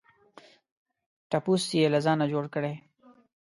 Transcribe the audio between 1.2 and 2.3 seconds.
ټپوس یې له ځانه